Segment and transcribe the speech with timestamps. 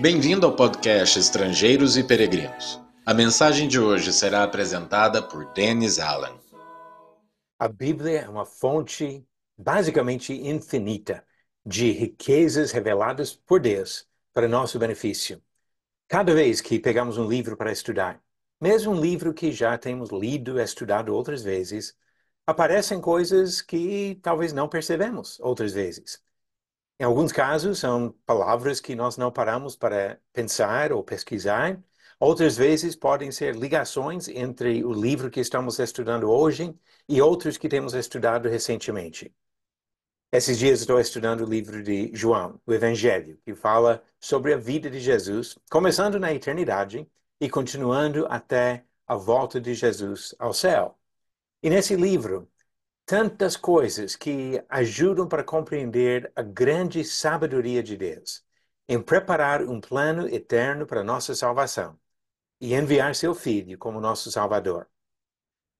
[0.00, 2.80] Bem-vindo ao podcast Estrangeiros e Peregrinos.
[3.04, 6.40] A mensagem de hoje será apresentada por Dennis Allen.
[7.58, 9.22] A Bíblia é uma fonte
[9.58, 11.22] basicamente infinita
[11.66, 15.38] de riquezas reveladas por Deus para nosso benefício.
[16.08, 18.22] Cada vez que pegamos um livro para estudar,
[18.58, 21.94] mesmo um livro que já temos lido e estudado outras vezes,
[22.46, 26.22] aparecem coisas que talvez não percebemos outras vezes.
[27.00, 31.82] Em alguns casos, são palavras que nós não paramos para pensar ou pesquisar.
[32.18, 36.78] Outras vezes, podem ser ligações entre o livro que estamos estudando hoje
[37.08, 39.34] e outros que temos estudado recentemente.
[40.30, 44.90] Esses dias estou estudando o livro de João, o Evangelho, que fala sobre a vida
[44.90, 47.08] de Jesus, começando na eternidade
[47.40, 50.98] e continuando até a volta de Jesus ao céu.
[51.62, 52.46] E nesse livro,
[53.10, 58.44] tantas coisas que ajudam para compreender a grande sabedoria de Deus
[58.88, 61.98] em preparar um plano eterno para nossa salvação
[62.60, 64.88] e enviar seu Filho como nosso Salvador.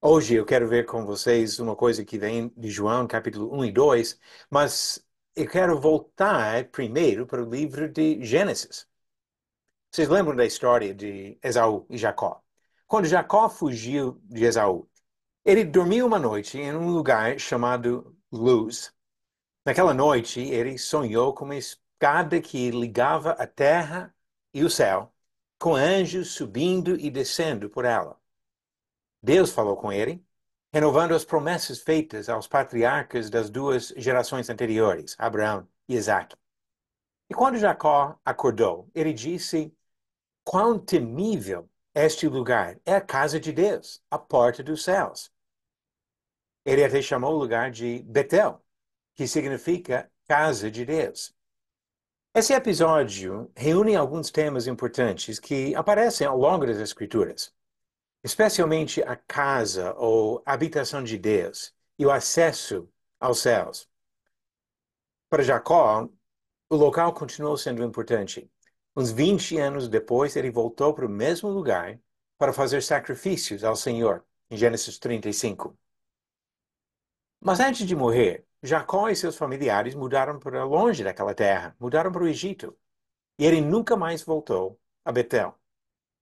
[0.00, 3.72] Hoje eu quero ver com vocês uma coisa que vem de João, capítulo 1 e
[3.72, 4.20] 2,
[4.50, 8.88] mas eu quero voltar primeiro para o livro de Gênesis.
[9.92, 12.42] Vocês lembram da história de Esaú e Jacó?
[12.84, 14.90] Quando Jacó fugiu de Esaú,
[15.44, 18.94] ele dormiu uma noite em um lugar chamado Luz.
[19.64, 24.14] Naquela noite, ele sonhou com uma escada que ligava a terra
[24.54, 25.12] e o céu,
[25.58, 28.20] com anjos subindo e descendo por ela.
[29.22, 30.24] Deus falou com ele,
[30.72, 36.36] renovando as promessas feitas aos patriarcas das duas gerações anteriores, Abraão e Isaac.
[37.30, 39.74] E quando Jacó acordou, ele disse:
[40.44, 45.31] Quão temível este lugar é a casa de Deus, a porta dos céus.
[46.64, 48.62] Ele até chamou o lugar de Betel,
[49.14, 51.34] que significa casa de Deus.
[52.34, 57.54] Esse episódio reúne alguns temas importantes que aparecem ao longo das Escrituras,
[58.24, 62.88] especialmente a casa ou habitação de Deus e o acesso
[63.20, 63.88] aos céus.
[65.28, 66.08] Para Jacó,
[66.70, 68.50] o local continuou sendo importante.
[68.96, 71.98] Uns 20 anos depois, ele voltou para o mesmo lugar
[72.38, 75.76] para fazer sacrifícios ao Senhor, em Gênesis 35.
[77.44, 82.22] Mas antes de morrer, Jacó e seus familiares mudaram para longe daquela terra, mudaram para
[82.22, 82.78] o Egito.
[83.36, 85.58] E ele nunca mais voltou a Betel.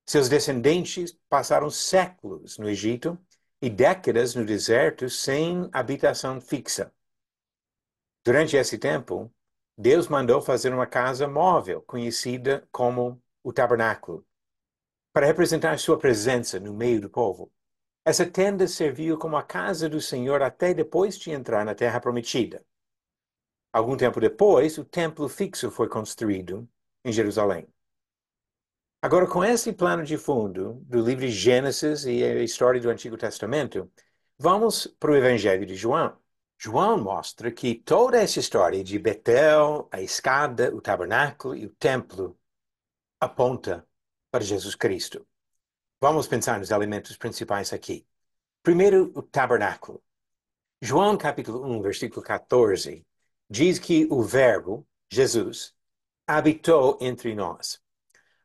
[0.07, 3.19] Seus descendentes passaram séculos no Egito
[3.61, 6.91] e décadas no deserto sem habitação fixa.
[8.25, 9.31] Durante esse tempo,
[9.77, 14.27] Deus mandou fazer uma casa móvel, conhecida como o tabernáculo,
[15.13, 17.53] para representar sua presença no meio do povo.
[18.11, 22.61] Essa tenda serviu como a casa do Senhor até depois de entrar na terra prometida.
[23.73, 26.69] Algum tempo depois, o templo fixo foi construído
[27.05, 27.73] em Jerusalém.
[29.01, 33.17] Agora, com esse plano de fundo do livro de Gênesis e a história do Antigo
[33.17, 33.89] Testamento,
[34.37, 36.19] vamos para o Evangelho de João.
[36.59, 42.37] João mostra que toda essa história de Betel, a escada, o tabernáculo e o templo
[43.21, 43.87] aponta
[44.33, 45.25] para Jesus Cristo.
[46.03, 48.07] Vamos pensar nos elementos principais aqui.
[48.63, 50.03] Primeiro, o tabernáculo.
[50.81, 53.07] João capítulo 1, versículo 14,
[53.51, 55.75] diz que o verbo, Jesus,
[56.27, 57.83] habitou entre nós.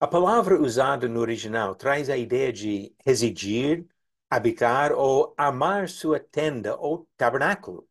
[0.02, 3.88] A palavra usada no original traz a ideia de residir,
[4.30, 7.88] habitar ou amar sua tenda ou tabernáculo.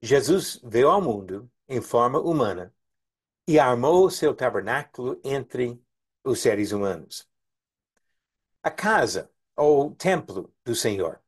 [0.00, 2.74] Jesus veio ao mundo em forma humana
[3.46, 5.78] e armou seu tabernáculo entre
[6.24, 7.29] os seres humanos.
[8.62, 11.20] A casa ou templo do Senhor.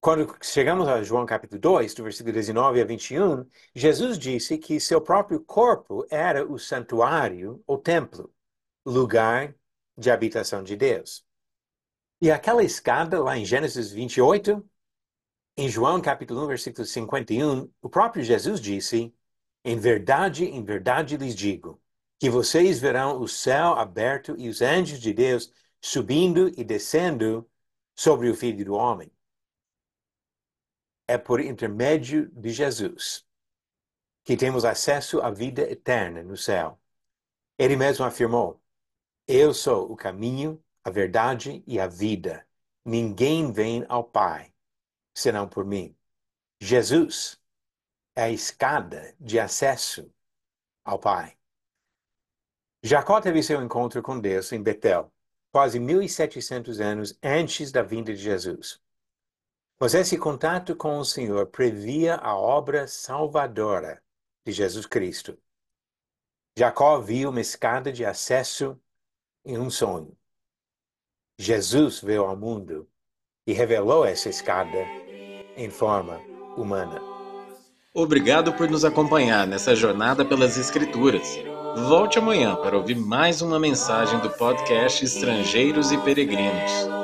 [0.00, 5.00] Quando chegamos a João capítulo 2, do versículo 19 a 21, Jesus disse que seu
[5.00, 8.30] próprio corpo era o santuário ou templo,
[8.84, 9.54] lugar
[9.96, 11.24] de habitação de Deus.
[12.20, 14.62] E aquela escada lá em Gênesis 28,
[15.56, 19.14] em João capítulo 1, versículo 51, o próprio Jesus disse:
[19.64, 21.80] Em verdade, em verdade lhes digo,
[22.18, 25.50] que vocês verão o céu aberto e os anjos de Deus
[25.84, 27.46] subindo e descendo
[27.94, 29.12] sobre o Filho do Homem.
[31.06, 33.26] É por intermédio de Jesus
[34.24, 36.80] que temos acesso à vida eterna no céu.
[37.58, 38.62] Ele mesmo afirmou:
[39.26, 42.48] Eu sou o caminho, a verdade e a vida.
[42.82, 44.54] Ninguém vem ao Pai
[45.14, 45.94] senão por mim.
[46.58, 47.38] Jesus
[48.14, 50.10] é a escada de acesso
[50.82, 51.36] ao Pai.
[52.82, 55.12] Jacó teve seu encontro com Deus em Betel,
[55.54, 58.80] quase 1.700 anos antes da vinda de Jesus.
[59.78, 64.02] Mas esse contato com o Senhor previa a obra salvadora
[64.44, 65.38] de Jesus Cristo.
[66.58, 68.76] Jacó viu uma escada de acesso
[69.44, 70.18] em um sonho.
[71.38, 72.90] Jesus veio ao mundo
[73.46, 74.78] e revelou essa escada
[75.56, 76.18] em forma
[76.56, 77.00] humana.
[77.94, 81.53] Obrigado por nos acompanhar nessa jornada pelas Escrituras.
[81.76, 87.03] Volte amanhã para ouvir mais uma mensagem do podcast Estrangeiros e Peregrinos.